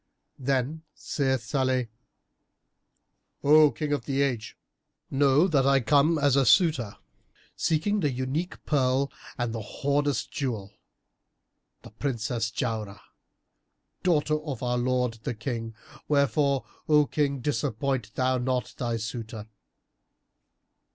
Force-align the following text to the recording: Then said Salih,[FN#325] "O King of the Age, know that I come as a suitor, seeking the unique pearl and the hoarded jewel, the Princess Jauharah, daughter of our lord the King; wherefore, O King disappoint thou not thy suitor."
Then 0.39 0.81
said 0.95 1.41
Salih,[FN#325] 1.41 1.87
"O 3.43 3.69
King 3.69 3.93
of 3.93 4.05
the 4.05 4.23
Age, 4.23 4.57
know 5.11 5.47
that 5.47 5.67
I 5.67 5.79
come 5.79 6.17
as 6.17 6.35
a 6.35 6.43
suitor, 6.43 6.97
seeking 7.55 7.99
the 7.99 8.09
unique 8.11 8.65
pearl 8.65 9.11
and 9.37 9.53
the 9.53 9.61
hoarded 9.61 10.17
jewel, 10.31 10.73
the 11.83 11.91
Princess 11.91 12.49
Jauharah, 12.49 12.99
daughter 14.01 14.39
of 14.41 14.63
our 14.63 14.79
lord 14.79 15.19
the 15.21 15.35
King; 15.35 15.75
wherefore, 16.07 16.65
O 16.89 17.05
King 17.05 17.39
disappoint 17.39 18.15
thou 18.15 18.39
not 18.39 18.73
thy 18.77 18.97
suitor." 18.97 19.47